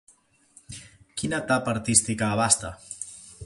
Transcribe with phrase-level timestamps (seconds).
[1.21, 2.73] Quina etapa artística abasta?